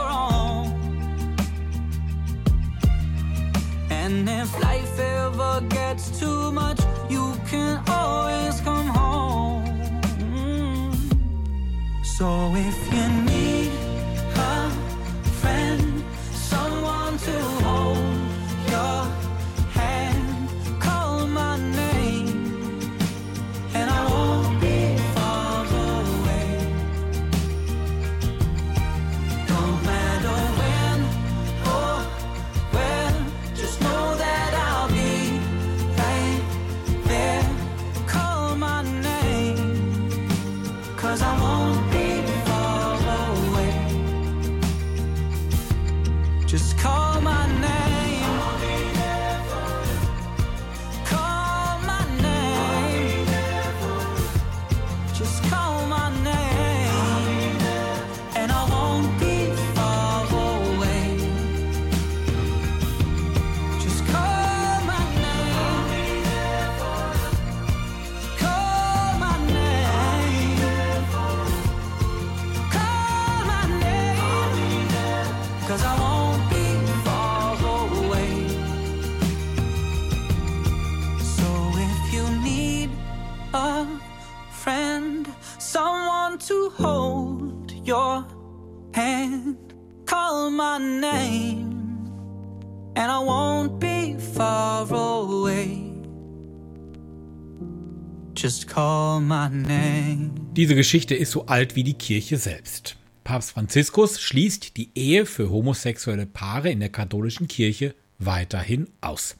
And 4.06 4.28
if 4.28 4.62
life 4.62 5.00
ever 5.00 5.60
gets 5.68 6.16
too 6.20 6.52
much, 6.52 6.78
you 7.10 7.34
can 7.50 7.82
always 7.88 8.60
come 8.60 8.86
home. 8.86 9.64
So 12.04 12.54
if 12.54 12.78
you 12.94 13.06
need 13.32 13.72
a 14.36 14.70
friend, 15.40 16.04
someone 16.32 17.18
to 17.18 17.36
hold 17.64 18.05
Diese 100.56 100.74
Geschichte 100.74 101.14
ist 101.14 101.30
so 101.30 101.46
alt 101.46 101.76
wie 101.76 101.84
die 101.84 101.94
Kirche 101.94 102.36
selbst. 102.36 102.96
Papst 103.24 103.52
Franziskus 103.52 104.20
schließt 104.20 104.76
die 104.76 104.90
Ehe 104.94 105.26
für 105.26 105.50
homosexuelle 105.50 106.26
Paare 106.26 106.70
in 106.70 106.80
der 106.80 106.90
katholischen 106.90 107.48
Kirche 107.48 107.94
weiterhin 108.18 108.88
aus. 109.00 109.36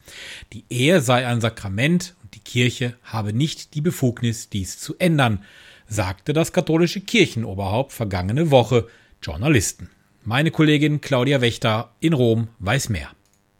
Die 0.53 0.65
Ehe 0.69 1.01
sei 1.01 1.25
ein 1.25 1.41
Sakrament 1.41 2.15
und 2.21 2.35
die 2.35 2.39
Kirche 2.39 2.95
habe 3.03 3.33
nicht 3.33 3.73
die 3.75 3.81
Befugnis, 3.81 4.49
dies 4.49 4.77
zu 4.79 4.95
ändern, 4.99 5.43
sagte 5.87 6.33
das 6.33 6.53
katholische 6.53 7.01
Kirchenoberhaupt 7.01 7.93
vergangene 7.93 8.51
Woche 8.51 8.87
Journalisten. 9.21 9.89
Meine 10.23 10.51
Kollegin 10.51 10.99
Claudia 10.99 11.39
Wächter 11.41 11.95
in 12.01 12.13
Rom 12.13 12.49
weiß 12.59 12.89
mehr. 12.89 13.09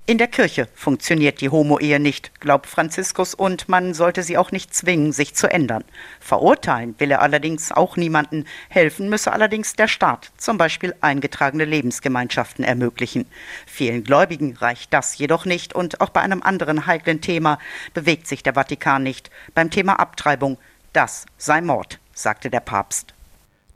In 0.09 0.17
der 0.17 0.27
Kirche 0.27 0.69
funktioniert 0.73 1.41
die 1.41 1.49
Homo-Ehe 1.49 1.99
nicht, 1.99 2.39
glaubt 2.39 2.65
Franziskus, 2.65 3.33
und 3.33 3.67
man 3.67 3.93
sollte 3.93 4.23
sie 4.23 4.37
auch 4.37 4.53
nicht 4.53 4.73
zwingen, 4.73 5.11
sich 5.11 5.35
zu 5.35 5.51
ändern. 5.51 5.83
Verurteilen 6.21 6.95
will 6.97 7.11
er 7.11 7.21
allerdings 7.21 7.73
auch 7.73 7.97
niemanden. 7.97 8.45
Helfen 8.69 9.09
müsse 9.09 9.33
allerdings 9.33 9.73
der 9.73 9.89
Staat, 9.89 10.31
zum 10.37 10.57
Beispiel 10.57 10.95
eingetragene 11.01 11.65
Lebensgemeinschaften 11.65 12.63
ermöglichen. 12.63 13.25
Vielen 13.65 14.05
Gläubigen 14.05 14.55
reicht 14.55 14.93
das 14.93 15.17
jedoch 15.17 15.43
nicht, 15.43 15.75
und 15.75 15.99
auch 15.99 16.11
bei 16.11 16.21
einem 16.21 16.41
anderen 16.41 16.87
heiklen 16.87 17.19
Thema 17.19 17.59
bewegt 17.93 18.27
sich 18.27 18.41
der 18.41 18.53
Vatikan 18.53 19.03
nicht. 19.03 19.29
Beim 19.55 19.71
Thema 19.71 19.99
Abtreibung, 19.99 20.57
das 20.93 21.25
sei 21.37 21.59
Mord, 21.59 21.99
sagte 22.13 22.49
der 22.49 22.61
Papst. 22.61 23.13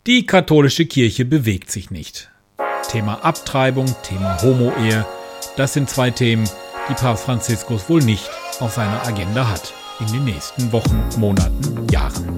Die 0.08 0.26
katholische 0.26 0.86
Kirche 0.86 1.26
bewegt 1.26 1.70
sich 1.70 1.92
nicht. 1.92 2.32
Thema 2.90 3.16
Abtreibung, 3.26 3.94
Thema 4.04 4.42
Homo-Ehe, 4.42 5.06
das 5.56 5.74
sind 5.74 5.90
zwei 5.90 6.12
Themen, 6.12 6.50
die 6.90 6.94
Papst 6.94 7.26
Franziskus 7.26 7.90
wohl 7.90 8.02
nicht 8.02 8.30
auf 8.60 8.74
seiner 8.74 9.06
Agenda 9.06 9.50
hat 9.50 9.74
in 10.00 10.08
den 10.08 10.26
nächsten 10.26 10.72
Wochen, 10.72 11.04
Monaten, 11.18 11.88
Jahren. 11.92 12.38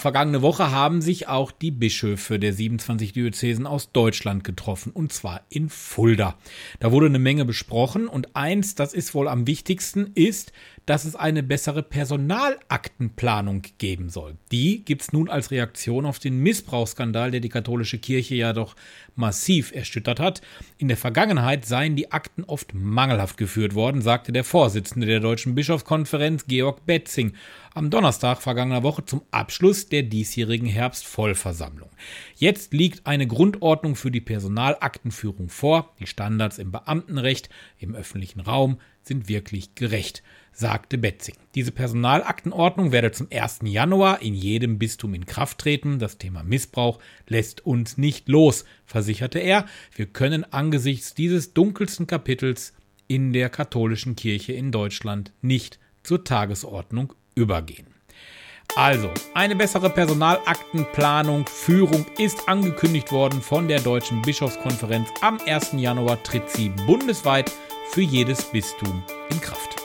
vergangene 0.00 0.42
Woche 0.42 0.70
haben 0.70 1.02
sich 1.02 1.28
auch 1.28 1.52
die 1.52 1.70
Bischöfe 1.70 2.38
der 2.38 2.52
27 2.52 3.12
Diözesen 3.12 3.66
aus 3.66 3.92
Deutschland 3.92 4.44
getroffen, 4.44 4.92
und 4.92 5.12
zwar 5.12 5.42
in 5.48 5.68
Fulda. 5.68 6.36
Da 6.80 6.90
wurde 6.90 7.06
eine 7.06 7.18
Menge 7.18 7.44
besprochen 7.44 8.08
und 8.08 8.34
eins, 8.34 8.74
das 8.74 8.94
ist 8.94 9.14
wohl 9.14 9.28
am 9.28 9.46
wichtigsten, 9.46 10.10
ist, 10.14 10.52
dass 10.86 11.04
es 11.04 11.14
eine 11.14 11.42
bessere 11.42 11.82
Personalaktenplanung 11.82 13.62
geben 13.78 14.08
soll. 14.08 14.36
Die 14.50 14.84
gibt's 14.84 15.12
nun 15.12 15.28
als 15.28 15.50
Reaktion 15.50 16.06
auf 16.06 16.18
den 16.18 16.38
Missbrauchsskandal, 16.38 17.30
der 17.30 17.40
die 17.40 17.48
katholische 17.48 17.98
Kirche 17.98 18.34
ja 18.34 18.52
doch 18.52 18.74
massiv 19.14 19.72
erschüttert 19.72 20.20
hat. 20.20 20.40
In 20.78 20.88
der 20.88 20.96
Vergangenheit 20.96 21.64
seien 21.64 21.96
die 21.96 22.12
Akten 22.12 22.44
oft 22.44 22.74
mangelhaft 22.74 23.36
geführt 23.36 23.74
worden, 23.74 24.02
sagte 24.02 24.32
der 24.32 24.44
Vorsitzende 24.44 25.06
der 25.06 25.20
Deutschen 25.20 25.54
Bischofskonferenz, 25.54 26.46
Georg 26.46 26.84
Betzing, 26.86 27.34
am 27.74 27.90
Donnerstag 27.90 28.42
vergangener 28.42 28.82
Woche 28.82 29.04
zum 29.04 29.22
Abschluss 29.30 29.88
der 29.88 30.02
diesjährigen 30.02 30.66
Herbstvollversammlung. 30.66 31.90
Jetzt 32.34 32.72
liegt 32.72 33.06
eine 33.06 33.26
Grundordnung 33.26 33.94
für 33.94 34.10
die 34.10 34.20
Personalaktenführung 34.20 35.48
vor. 35.50 35.94
Die 36.00 36.06
Standards 36.06 36.58
im 36.58 36.72
Beamtenrecht, 36.72 37.48
im 37.78 37.94
öffentlichen 37.94 38.40
Raum 38.40 38.80
sind 39.02 39.28
wirklich 39.28 39.74
gerecht, 39.74 40.22
sagte 40.52 40.98
Betzing. 40.98 41.36
Diese 41.54 41.72
Personalaktenordnung 41.72 42.92
werde 42.92 43.12
zum 43.12 43.28
1. 43.32 43.60
Januar 43.64 44.22
in 44.22 44.34
jedem 44.34 44.78
Bistum 44.78 45.14
in 45.14 45.26
Kraft 45.26 45.58
treten. 45.58 45.98
Das 45.98 46.18
Thema 46.18 46.42
Missbrauch 46.42 46.98
lässt 47.28 47.64
uns 47.66 47.98
nicht 47.98 48.28
los, 48.28 48.64
versicherte 48.84 49.38
er. 49.38 49.66
Wir 49.94 50.06
können 50.06 50.44
angesichts 50.52 51.14
dieses 51.14 51.54
dunkelsten 51.54 52.06
Kapitels 52.06 52.74
in 53.08 53.32
der 53.32 53.50
katholischen 53.50 54.14
Kirche 54.16 54.52
in 54.52 54.70
Deutschland 54.70 55.32
nicht 55.42 55.78
zur 56.02 56.24
Tagesordnung 56.24 57.14
übergehen. 57.34 57.86
Also, 58.76 59.10
eine 59.34 59.56
bessere 59.56 59.90
Personalaktenplanung, 59.90 61.46
Führung 61.46 62.06
ist 62.18 62.48
angekündigt 62.48 63.10
worden 63.10 63.42
von 63.42 63.66
der 63.66 63.80
Deutschen 63.80 64.22
Bischofskonferenz. 64.22 65.08
Am 65.22 65.40
1. 65.44 65.72
Januar 65.76 66.22
tritt 66.22 66.48
sie 66.50 66.68
bundesweit 66.86 67.50
für 67.90 68.02
jedes 68.02 68.44
Bistum 68.44 69.02
in 69.30 69.40
Kraft. 69.40 69.79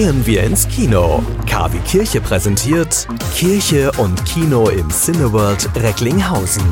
Gehen 0.00 0.24
wir 0.24 0.44
ins 0.44 0.66
Kino. 0.66 1.22
KW 1.46 1.76
Kirche 1.80 2.22
präsentiert 2.22 3.06
Kirche 3.36 3.92
und 3.98 4.24
Kino 4.24 4.70
im 4.70 4.88
Cineworld 4.88 5.68
Recklinghausen. 5.76 6.62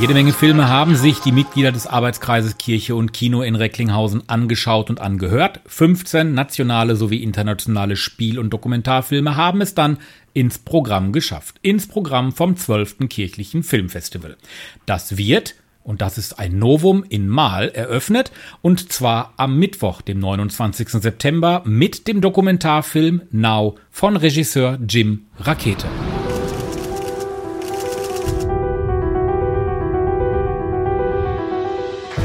Jede 0.00 0.12
Menge 0.12 0.32
Filme 0.32 0.68
haben 0.68 0.96
sich 0.96 1.20
die 1.20 1.30
Mitglieder 1.30 1.70
des 1.70 1.86
Arbeitskreises 1.86 2.58
Kirche 2.58 2.96
und 2.96 3.12
Kino 3.12 3.42
in 3.42 3.54
Recklinghausen 3.54 4.28
angeschaut 4.28 4.90
und 4.90 5.00
angehört. 5.00 5.60
15 5.66 6.34
nationale 6.34 6.96
sowie 6.96 7.22
internationale 7.22 7.94
Spiel- 7.94 8.40
und 8.40 8.50
Dokumentarfilme 8.50 9.36
haben 9.36 9.60
es 9.60 9.76
dann 9.76 9.98
ins 10.34 10.58
Programm 10.58 11.12
geschafft. 11.12 11.60
Ins 11.62 11.86
Programm 11.86 12.32
vom 12.32 12.56
12. 12.56 13.08
kirchlichen 13.08 13.62
Filmfestival. 13.62 14.36
Das 14.84 15.16
wird 15.16 15.54
und 15.84 16.00
das 16.00 16.18
ist 16.18 16.38
ein 16.38 16.58
Novum 16.58 17.04
in 17.08 17.28
Mal 17.28 17.68
eröffnet 17.68 18.32
und 18.60 18.92
zwar 18.92 19.34
am 19.36 19.58
Mittwoch, 19.58 20.02
dem 20.02 20.18
29. 20.18 20.88
September 20.88 21.62
mit 21.64 22.08
dem 22.08 22.20
Dokumentarfilm 22.20 23.22
Now 23.30 23.76
von 23.90 24.16
Regisseur 24.16 24.78
Jim 24.88 25.26
Rakete. 25.38 25.86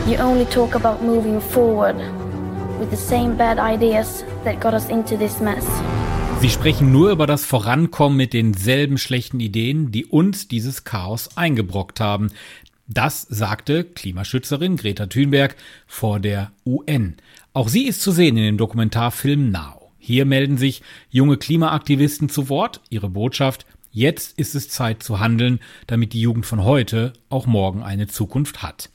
You 0.08 0.18
only 0.20 0.46
talk 0.46 0.74
about 0.74 1.04
moving 1.04 1.42
forward 1.42 1.98
with 2.80 2.90
the 2.90 2.96
same 2.96 3.36
bad 3.36 3.60
ideas 3.60 4.24
that 4.46 4.62
got 4.62 4.74
us 4.74 4.88
into 4.90 5.18
this 5.18 5.40
mess. 5.42 5.66
Sie 6.40 6.50
sprechen 6.50 6.92
nur 6.92 7.10
über 7.10 7.26
das 7.26 7.44
Vorankommen 7.46 8.16
mit 8.16 8.34
denselben 8.34 9.00
schlechten 9.00 9.40
Ideen, 9.40 9.92
die 9.92 10.06
uns 10.06 10.48
dieses 10.48 10.84
Chaos 10.84 11.36
eingebrockt 11.36 12.00
haben. 12.00 12.30
Das 12.88 13.24
sagte 13.24 13.84
Klimaschützerin 13.84 14.78
Greta 14.78 15.08
Thunberg 15.08 15.58
vor 15.88 16.22
der 16.22 16.52
UN. 16.66 17.18
Auch 17.52 17.68
sie 17.68 17.86
ist 17.86 18.02
zu 18.02 18.12
sehen 18.12 18.38
in 18.38 18.44
dem 18.44 18.58
Dokumentarfilm 18.58 19.52
Now. 19.52 19.92
Hier 20.00 20.24
melden 20.24 20.58
sich 20.58 20.82
junge 21.10 21.36
Klimaaktivisten 21.36 22.30
zu 22.30 22.48
Wort. 22.48 22.80
Ihre 22.90 23.10
Botschaft, 23.10 23.66
jetzt 23.92 24.40
ist 24.40 24.56
es 24.56 24.70
Zeit 24.70 25.04
zu 25.04 25.20
handeln, 25.20 25.60
damit 25.86 26.14
die 26.14 26.22
Jugend 26.22 26.46
von 26.46 26.64
heute 26.64 27.12
auch 27.30 27.46
morgen 27.46 27.84
eine 27.84 28.08
Zukunft 28.08 28.64
hat. 28.64 28.90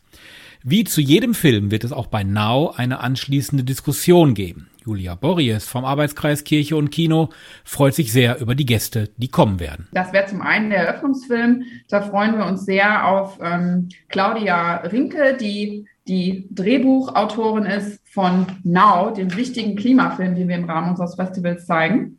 Wie 0.62 0.84
zu 0.84 1.03
jedem 1.03 1.34
Film 1.34 1.70
wird 1.70 1.84
es 1.84 1.93
auch 1.93 2.07
bei 2.07 2.24
Now 2.24 2.72
eine 2.74 3.01
anschließende 3.01 3.62
Diskussion 3.62 4.32
geben. 4.32 4.70
Julia 4.84 5.14
Borries 5.14 5.66
vom 5.68 5.84
Arbeitskreis 5.84 6.44
Kirche 6.44 6.76
und 6.76 6.90
Kino 6.90 7.28
freut 7.64 7.94
sich 7.94 8.12
sehr 8.12 8.40
über 8.40 8.54
die 8.54 8.66
Gäste, 8.66 9.10
die 9.16 9.28
kommen 9.28 9.60
werden. 9.60 9.88
Das 9.92 10.12
wäre 10.12 10.26
zum 10.26 10.42
einen 10.42 10.70
der 10.70 10.86
Eröffnungsfilm. 10.86 11.64
Da 11.88 12.02
freuen 12.02 12.36
wir 12.36 12.46
uns 12.46 12.64
sehr 12.64 13.06
auf 13.06 13.38
ähm, 13.42 13.88
Claudia 14.08 14.76
Rinke, 14.78 15.36
die 15.40 15.86
die 16.08 16.48
Drehbuchautorin 16.50 17.64
ist 17.64 18.00
von 18.08 18.46
Now, 18.64 19.12
dem 19.12 19.36
wichtigen 19.36 19.76
Klimafilm, 19.76 20.34
den 20.34 20.48
wir 20.48 20.56
im 20.56 20.68
Rahmen 20.68 20.90
unseres 20.90 21.14
Festivals 21.14 21.66
zeigen. 21.66 22.18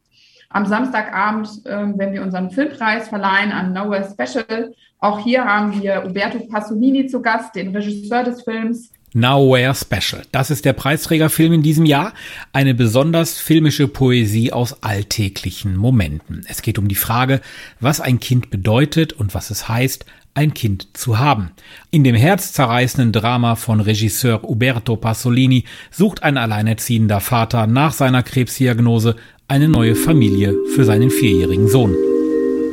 Am 0.49 0.65
Samstagabend 0.65 1.49
ähm, 1.65 1.97
werden 1.97 2.13
wir 2.13 2.21
unseren 2.21 2.51
Filmpreis 2.51 3.09
verleihen 3.09 3.51
an 3.51 3.73
Nowhere 3.73 4.07
Special. 4.07 4.73
Auch 4.99 5.19
hier 5.19 5.43
haben 5.43 5.81
wir 5.81 6.05
Uberto 6.05 6.39
Pasolini 6.47 7.07
zu 7.07 7.21
Gast, 7.21 7.55
den 7.55 7.75
Regisseur 7.75 8.23
des 8.23 8.43
Films. 8.43 8.91
Nowhere 9.13 9.75
Special. 9.75 10.23
Das 10.31 10.49
ist 10.49 10.65
der 10.65 10.73
Preisträgerfilm 10.73 11.53
in 11.53 11.61
diesem 11.61 11.85
Jahr. 11.85 12.13
Eine 12.51 12.73
besonders 12.73 13.39
filmische 13.39 13.87
Poesie 13.87 14.51
aus 14.51 14.81
alltäglichen 14.81 15.75
Momenten. 15.77 16.45
Es 16.47 16.61
geht 16.61 16.79
um 16.79 16.87
die 16.87 16.95
Frage, 16.95 17.41
was 17.79 18.01
ein 18.01 18.19
Kind 18.19 18.49
bedeutet 18.49 19.13
und 19.13 19.35
was 19.35 19.51
es 19.51 19.69
heißt, 19.69 20.05
ein 20.33 20.53
Kind 20.55 20.97
zu 20.97 21.19
haben. 21.19 21.51
In 21.91 22.03
dem 22.03 22.15
herzzerreißenden 22.15 23.11
Drama 23.11 23.55
von 23.55 23.79
Regisseur 23.79 24.43
Uberto 24.43 24.95
Pasolini 24.95 25.65
sucht 25.91 26.23
ein 26.23 26.37
alleinerziehender 26.37 27.19
Vater 27.19 27.67
nach 27.67 27.93
seiner 27.93 28.23
Krebsdiagnose 28.23 29.15
eine 29.47 29.69
neue 29.69 29.95
Familie 29.95 30.55
für 30.73 30.85
seinen 30.85 31.11
vierjährigen 31.11 31.67
Sohn. 31.67 31.95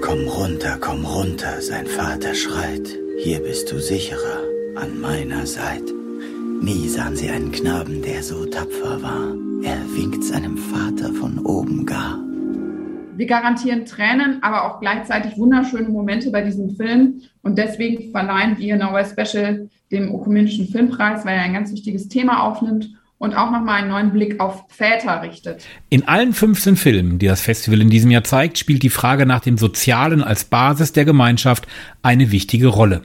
Komm 0.01 0.27
runter, 0.27 0.79
komm 0.81 1.05
runter, 1.05 1.61
sein 1.61 1.87
Vater 1.87 2.35
schreit. 2.35 2.89
Hier 3.23 3.41
bist 3.41 3.71
du 3.71 3.79
sicherer, 3.79 4.41
an 4.77 4.99
meiner 4.99 5.47
Seite. 5.47 6.00
Nie 6.63 6.89
sahen 6.89 7.17
sie 7.17 7.31
einen 7.31 7.53
Knaben, 7.53 8.03
der 8.03 8.23
so 8.23 8.45
tapfer 8.45 9.01
war. 9.03 9.35
Er 9.63 9.79
winkt 9.97 10.23
seinem 10.23 10.59
Vater 10.59 11.11
von 11.15 11.39
oben 11.39 11.87
gar. 11.87 12.19
Wir 13.17 13.27
garantieren 13.27 13.87
Tränen, 13.87 14.43
aber 14.43 14.65
auch 14.65 14.79
gleichzeitig 14.79 15.39
wunderschöne 15.39 15.89
Momente 15.89 16.31
bei 16.31 16.43
diesem 16.43 16.77
Film. 16.77 17.23
Und 17.43 17.57
deswegen 17.57 18.11
verleihen 18.11 18.59
wir 18.59 18.77
Nowhere 18.77 19.07
Special 19.07 19.71
dem 19.91 20.15
Ökumenischen 20.15 20.69
Filmpreis, 20.69 21.25
weil 21.25 21.37
er 21.37 21.45
ein 21.45 21.55
ganz 21.55 21.73
wichtiges 21.73 22.09
Thema 22.09 22.43
aufnimmt 22.43 22.91
und 23.17 23.35
auch 23.35 23.51
nochmal 23.51 23.81
einen 23.81 23.91
neuen 23.91 24.13
Blick 24.13 24.39
auf 24.39 24.65
Väter 24.69 25.23
richtet. 25.23 25.65
In 25.89 26.09
allen 26.09 26.35
15 26.35 26.77
Filmen, 26.77 27.19
die 27.19 27.27
das 27.27 27.41
Festival 27.41 27.81
in 27.81 27.89
diesem 27.89 28.11
Jahr 28.11 28.25
zeigt, 28.25 28.59
spielt 28.59 28.83
die 28.83 28.91
Frage 28.91 29.25
nach 29.25 29.41
dem 29.41 29.57
Sozialen 29.57 30.23
als 30.23 30.45
Basis 30.45 30.93
der 30.93 31.07
Gemeinschaft 31.07 31.67
eine 32.03 32.33
wichtige 32.33 32.69
Rolle. 32.69 33.01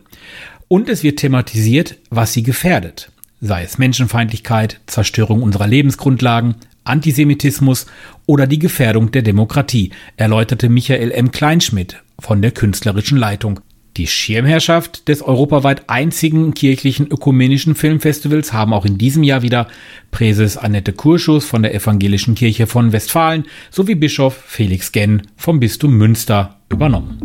Und 0.67 0.89
es 0.89 1.03
wird 1.03 1.19
thematisiert, 1.19 1.97
was 2.09 2.33
sie 2.33 2.43
gefährdet. 2.43 3.11
Sei 3.45 3.61
es 3.61 3.77
Menschenfeindlichkeit, 3.77 4.79
Zerstörung 4.87 5.43
unserer 5.43 5.67
Lebensgrundlagen, 5.67 6.55
Antisemitismus 6.83 7.85
oder 8.25 8.47
die 8.47 8.57
Gefährdung 8.57 9.11
der 9.11 9.21
Demokratie, 9.21 9.91
erläuterte 10.17 10.67
Michael 10.67 11.11
M. 11.11 11.29
Kleinschmidt 11.29 12.01
von 12.17 12.41
der 12.41 12.49
künstlerischen 12.49 13.19
Leitung. 13.19 13.59
Die 13.97 14.07
Schirmherrschaft 14.07 15.07
des 15.07 15.21
europaweit 15.21 15.91
einzigen 15.91 16.55
kirchlichen 16.55 17.05
ökumenischen 17.05 17.75
Filmfestivals 17.75 18.51
haben 18.51 18.73
auch 18.73 18.83
in 18.83 18.97
diesem 18.97 19.21
Jahr 19.21 19.43
wieder 19.43 19.67
Präses 20.09 20.57
Annette 20.57 20.93
Kurschus 20.93 21.45
von 21.45 21.61
der 21.61 21.75
Evangelischen 21.75 22.33
Kirche 22.33 22.65
von 22.65 22.93
Westfalen 22.93 23.45
sowie 23.69 23.93
Bischof 23.93 24.33
Felix 24.33 24.91
Genn 24.91 25.21
vom 25.37 25.59
Bistum 25.59 25.95
Münster 25.95 26.59
übernommen. 26.71 27.24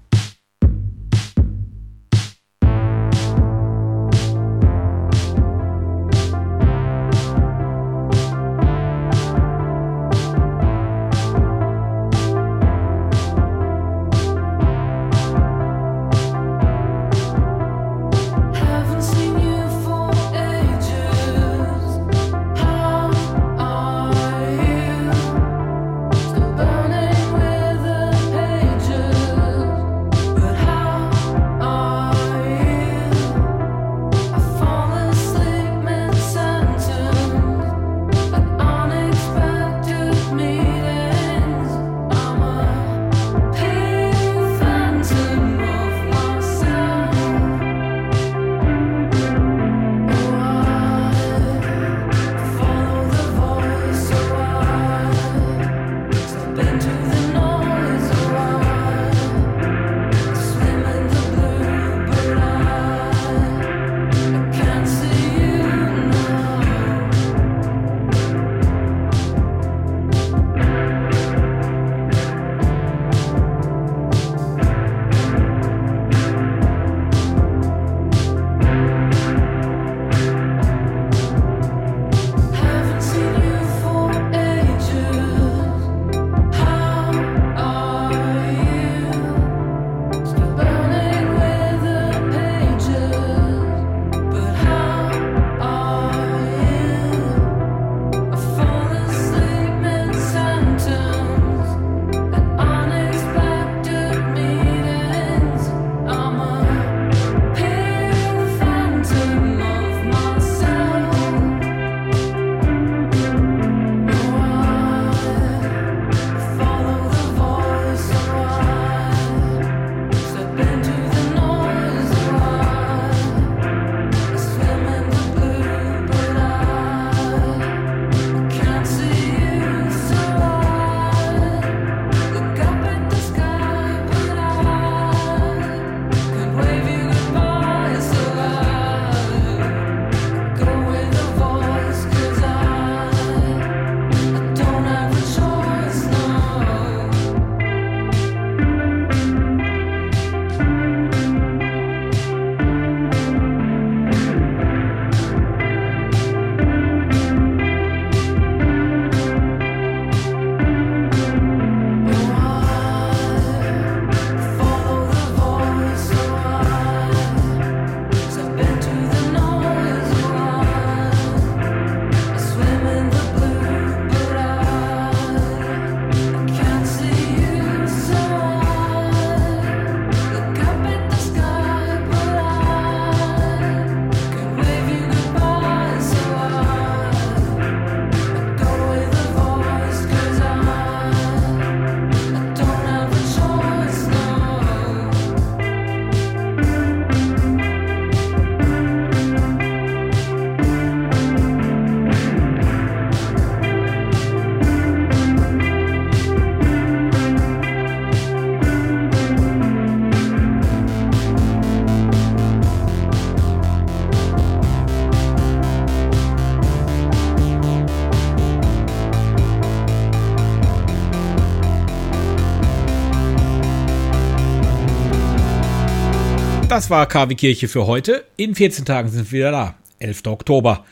Das 226.81 226.89
war 226.89 227.05
KW 227.05 227.35
Kirche 227.35 227.67
für 227.67 227.85
heute. 227.85 228.25
In 228.37 228.55
14 228.55 228.85
Tagen 228.85 229.07
sind 229.07 229.31
wir 229.31 229.37
wieder 229.37 229.51
da. 229.51 229.75
11. 229.99 230.23
Oktober. 230.25 230.83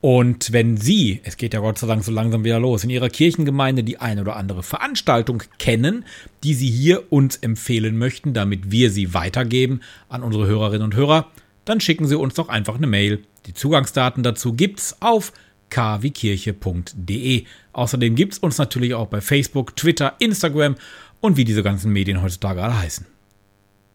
Und 0.00 0.50
wenn 0.50 0.78
Sie, 0.78 1.20
es 1.24 1.36
geht 1.36 1.52
ja 1.52 1.60
Gott 1.60 1.76
sei 1.76 1.86
Dank 1.86 2.04
so 2.04 2.10
langsam 2.10 2.42
wieder 2.42 2.58
los, 2.58 2.84
in 2.84 2.88
Ihrer 2.88 3.10
Kirchengemeinde 3.10 3.84
die 3.84 3.98
eine 3.98 4.22
oder 4.22 4.36
andere 4.36 4.62
Veranstaltung 4.62 5.42
kennen, 5.58 6.06
die 6.42 6.54
Sie 6.54 6.70
hier 6.70 7.12
uns 7.12 7.36
empfehlen 7.36 7.98
möchten, 7.98 8.32
damit 8.32 8.70
wir 8.70 8.90
sie 8.90 9.12
weitergeben 9.12 9.82
an 10.08 10.22
unsere 10.22 10.46
Hörerinnen 10.46 10.84
und 10.84 10.94
Hörer, 10.94 11.30
dann 11.66 11.80
schicken 11.80 12.06
Sie 12.08 12.16
uns 12.16 12.32
doch 12.32 12.48
einfach 12.48 12.76
eine 12.76 12.86
Mail. 12.86 13.22
Die 13.44 13.52
Zugangsdaten 13.52 14.22
dazu 14.22 14.54
gibt's 14.54 14.96
auf 15.00 15.34
kwkirche.de. 15.68 17.44
Außerdem 17.74 18.14
gibt's 18.14 18.38
uns 18.38 18.56
natürlich 18.56 18.94
auch 18.94 19.08
bei 19.08 19.20
Facebook, 19.20 19.76
Twitter, 19.76 20.14
Instagram 20.18 20.76
und 21.20 21.36
wie 21.36 21.44
diese 21.44 21.62
ganzen 21.62 21.92
Medien 21.92 22.22
heutzutage 22.22 22.62
alle 22.62 22.78
heißen. 22.78 23.04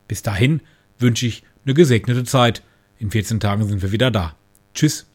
Bis 0.08 0.22
dahin 0.22 0.62
wünsche 1.02 1.28
ich 1.28 1.44
eine 1.66 1.74
gesegnete 1.74 2.24
Zeit. 2.24 2.64
In 2.98 3.12
14 3.12 3.40
Tagen 3.40 3.68
sind 3.68 3.82
wir 3.82 3.92
wieder 3.92 4.12
da. 4.12 4.36
Tschüss. 4.74 5.11